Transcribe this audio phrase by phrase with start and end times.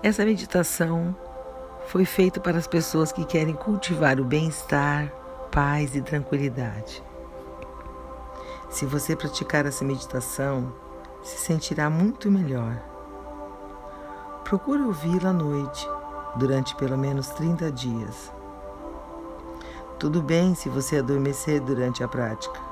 [0.00, 1.14] Essa meditação
[1.88, 5.12] foi feita para as pessoas que querem cultivar o bem-estar,
[5.50, 7.02] paz e tranquilidade.
[8.70, 10.72] Se você praticar essa meditação,
[11.24, 12.80] se sentirá muito melhor.
[14.44, 15.84] Procure ouvi-la à noite,
[16.36, 18.32] durante pelo menos 30 dias.
[19.98, 22.67] Tudo bem se você adormecer durante a prática.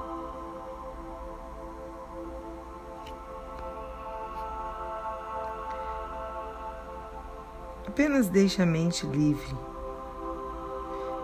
[7.96, 9.57] Apenas deixe a mente livre.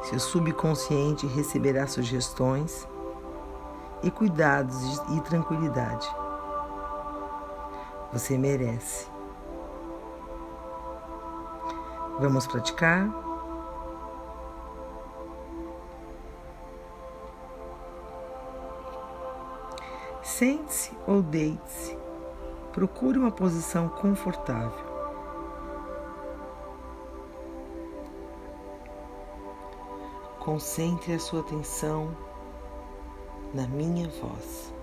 [0.04, 2.88] Seu subconsciente receberá sugestões
[4.02, 6.08] e cuidados e tranquilidade.
[8.10, 9.06] Você merece.
[12.18, 13.06] Vamos praticar?
[20.22, 21.98] Sente-se ou deite-se.
[22.72, 24.91] Procure uma posição confortável.
[30.42, 32.16] Concentre a sua atenção
[33.54, 34.74] na minha voz.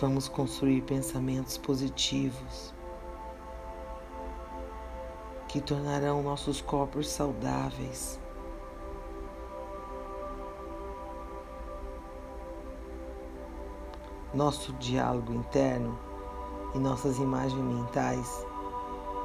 [0.00, 2.72] Vamos construir pensamentos positivos
[5.48, 8.20] que tornarão nossos corpos saudáveis.
[14.32, 15.98] Nosso diálogo interno
[16.72, 18.46] e nossas imagens mentais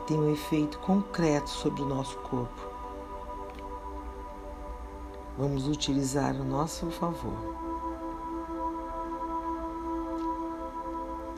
[0.08, 2.62] tem um efeito concreto sobre o nosso corpo.
[5.38, 7.56] Vamos utilizar o nosso favor.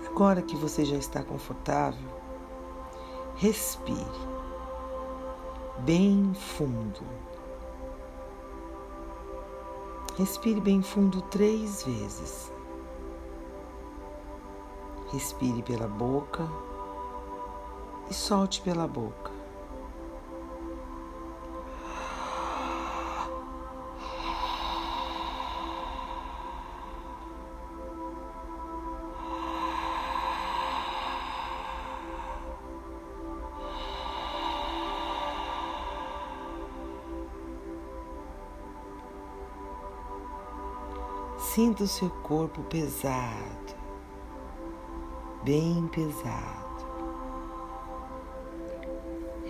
[0.08, 2.10] Agora que você já está confortável,
[3.36, 4.06] respire
[5.80, 7.02] bem fundo.
[10.18, 12.52] Respire bem fundo três vezes.
[15.12, 16.48] Respire pela boca
[18.10, 19.32] e solte pela boca.
[41.54, 43.76] Sinta o seu corpo pesado,
[45.44, 46.63] bem pesado.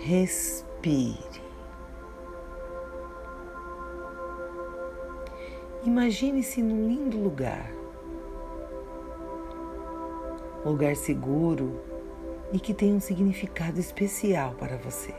[0.06, 1.40] Respire.
[5.82, 7.72] Imagine-se num lindo lugar.
[10.62, 11.80] Lugar seguro
[12.52, 15.14] e que tem um significado especial para você.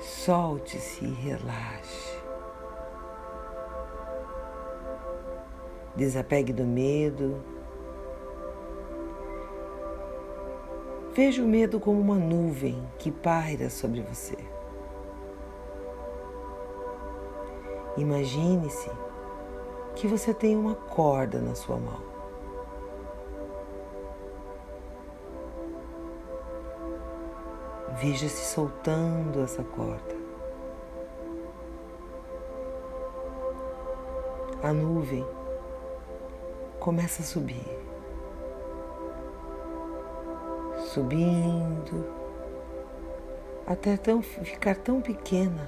[0.00, 2.13] Solte-se e relaxe.
[5.96, 7.40] Desapegue do medo.
[11.14, 14.36] Veja o medo como uma nuvem que paira sobre você.
[17.96, 18.90] Imagine-se
[19.94, 22.02] que você tem uma corda na sua mão.
[28.00, 30.16] Veja-se soltando essa corda.
[34.60, 35.24] A nuvem
[36.84, 37.64] começa a subir.
[40.92, 42.04] Subindo
[43.66, 45.66] até tão, ficar tão pequena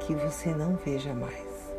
[0.00, 1.74] que você não veja mais.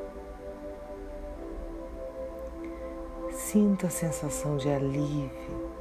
[3.32, 5.72] Sinta a sensação de alívio.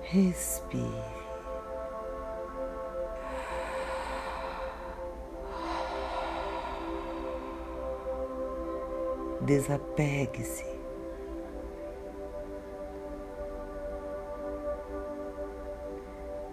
[0.00, 1.21] Respire.
[9.44, 10.64] Desapegue-se.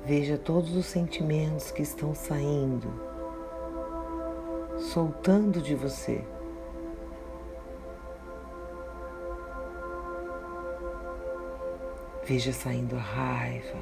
[0.05, 2.91] Veja todos os sentimentos que estão saindo,
[4.79, 6.23] soltando de você.
[12.25, 13.77] Veja saindo a raiva,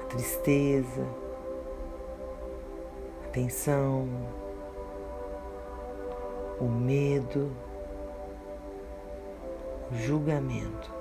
[0.00, 1.06] a tristeza,
[3.24, 4.08] a tensão,
[6.60, 7.52] o medo,
[9.90, 10.92] o julgamento.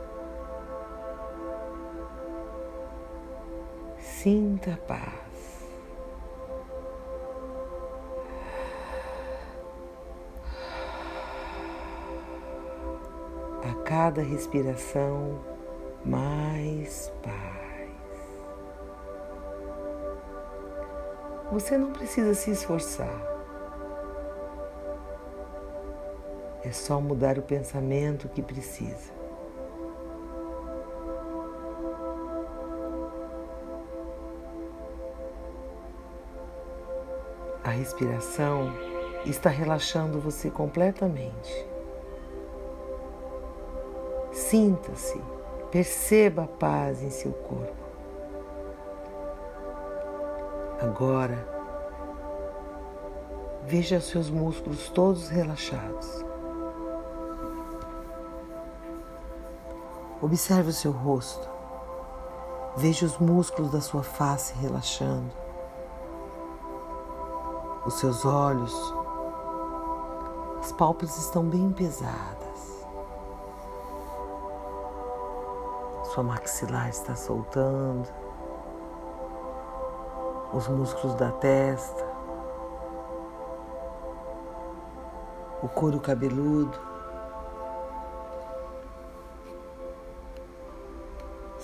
[4.00, 5.28] Sinta a paz.
[13.64, 15.40] A cada respiração,
[16.06, 17.58] mais paz.
[21.52, 23.37] Você não precisa se esforçar.
[26.68, 29.14] É só mudar o pensamento que precisa.
[37.64, 38.74] A respiração
[39.26, 41.66] está relaxando você completamente.
[44.34, 45.22] Sinta-se,
[45.72, 47.88] perceba a paz em seu corpo.
[50.82, 51.48] Agora,
[53.66, 56.27] veja seus músculos todos relaxados.
[60.20, 61.48] Observe o seu rosto.
[62.76, 65.32] Veja os músculos da sua face relaxando.
[67.86, 68.74] Os seus olhos,
[70.60, 72.86] as pálpebras estão bem pesadas.
[76.14, 78.10] Sua maxilar está soltando.
[80.52, 82.06] Os músculos da testa.
[85.62, 86.87] O couro cabeludo.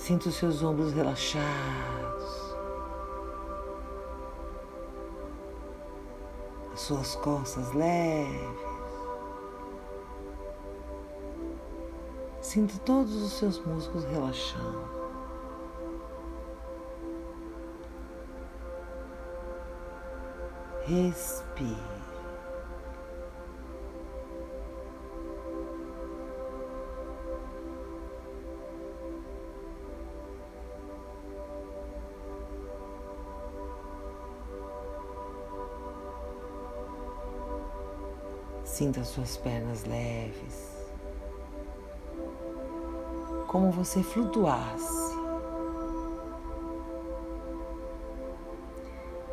[0.04, 1.44] Sinta os seus ombros relaxados.
[6.74, 8.58] As suas costas leves.
[12.42, 14.84] Sinta todos os seus músculos relaxando.
[20.86, 21.93] Respire.
[38.74, 40.68] Sinta suas pernas leves,
[43.46, 45.14] como você flutuasse.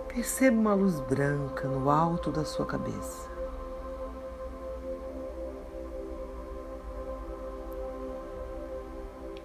[0.08, 3.28] Perceba uma luz branca no alto da sua cabeça.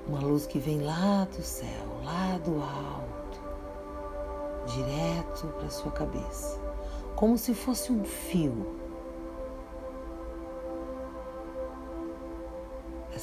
[0.07, 3.41] Uma luz que vem lá do céu, lá do alto,
[4.67, 6.61] direto para sua cabeça,
[7.15, 8.85] como se fosse um fio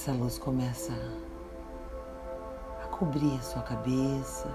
[0.03, 0.91] essa luz começa
[2.83, 4.49] a cobrir a sua cabeça,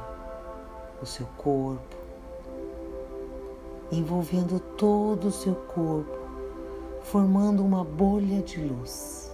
[1.01, 1.97] o seu corpo,
[3.91, 6.19] envolvendo todo o seu corpo,
[7.01, 9.33] formando uma bolha de luz.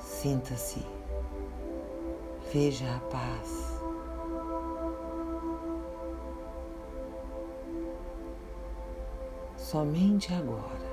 [0.00, 0.86] Sinta-se,
[2.50, 3.78] veja a paz.
[9.58, 10.91] Somente agora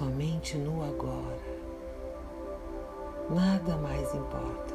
[0.00, 1.38] somente no agora.
[3.28, 4.74] Nada mais importa,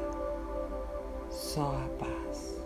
[1.28, 2.64] só a paz.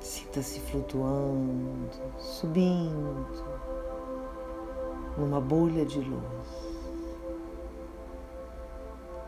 [0.00, 3.26] Sinta-se flutuando, subindo
[5.16, 6.84] numa bolha de luz,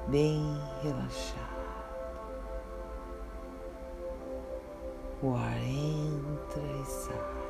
[0.09, 0.43] bem
[0.83, 1.57] relaxado.
[5.23, 7.46] O ar entra e sai.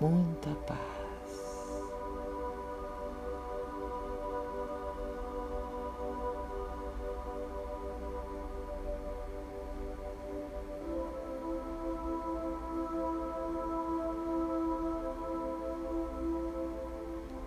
[0.00, 0.96] Muita paz.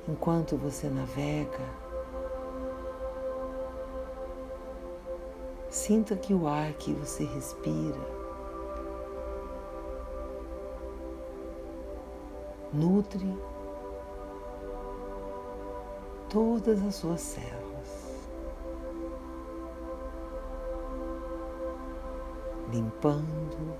[0.07, 1.59] Enquanto você navega,
[5.69, 8.18] sinta que o ar que você respira
[12.73, 13.35] nutre
[16.29, 18.29] todas as suas células,
[22.71, 23.75] limpando,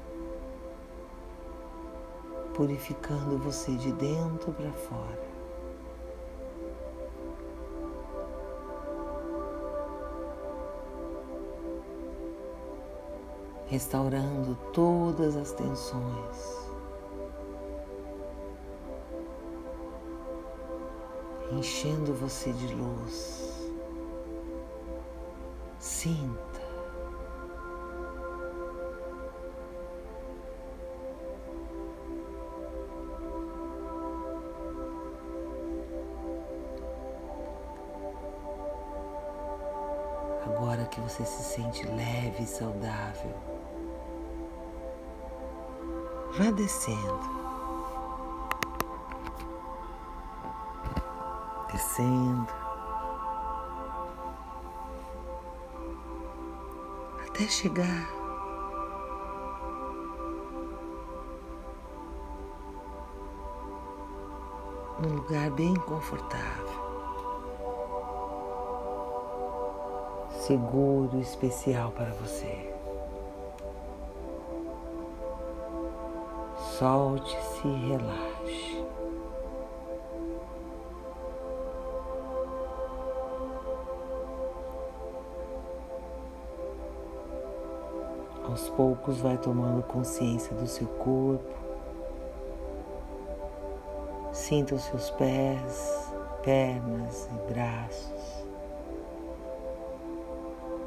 [2.56, 5.30] purificando você de dentro para fora.
[13.68, 16.69] Restaurando todas as tensões.
[21.60, 23.70] Enchendo você de luz.
[25.78, 26.40] Sinta.
[40.46, 43.34] Agora que você se sente leve e saudável,
[46.38, 47.39] vá descendo
[51.80, 52.54] descendo,
[57.26, 58.10] até chegar
[65.00, 66.68] num lugar bem confortável,
[70.32, 72.76] seguro e especial para você.
[76.78, 78.39] Solte-se e relaxe.
[88.50, 91.54] Aos poucos vai tomando consciência do seu corpo.
[94.32, 98.46] Sinta os seus pés, pernas e braços.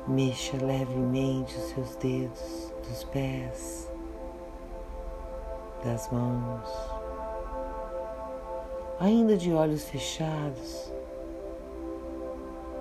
[0.08, 3.88] Mexa levemente os seus dedos dos pés
[5.84, 6.68] das mãos,
[8.98, 10.92] ainda de olhos fechados,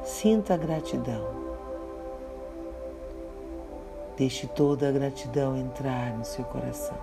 [0.04, 1.41] sinta a gratidão.
[4.22, 6.96] Deixe toda a gratidão entrar no seu coração.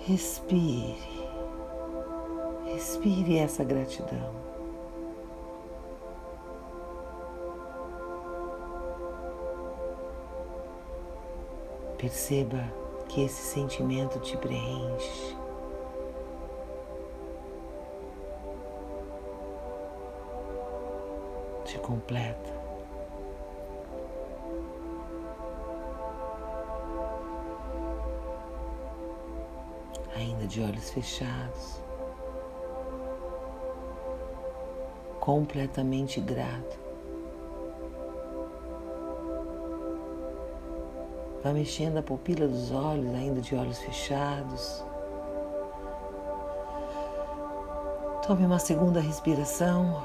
[0.00, 0.98] Respire,
[2.64, 4.34] respire essa gratidão.
[11.96, 12.64] Perceba
[13.08, 15.36] que esse sentimento te preenche.
[21.64, 22.59] Te completa.
[30.50, 31.80] De olhos fechados,
[35.18, 36.80] completamente grato
[41.42, 44.84] Vá mexendo a pupila dos olhos, ainda de olhos fechados.
[48.26, 50.04] Tome uma segunda respiração.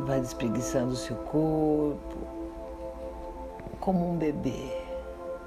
[0.00, 2.39] Vai despreguiçando o seu corpo,
[3.80, 4.86] como um bebê,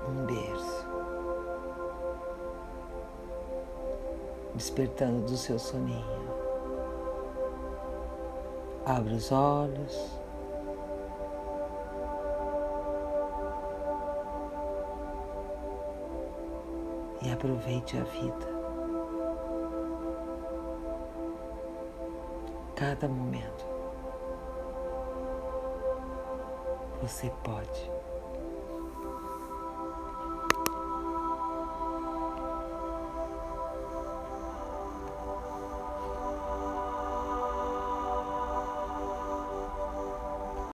[0.09, 0.87] um berço.
[4.55, 6.33] Despertando do seu soninho.
[8.85, 10.19] Abra os olhos.
[17.21, 18.53] E aproveite a vida.
[22.75, 23.65] Cada momento.
[27.01, 28.02] Você pode.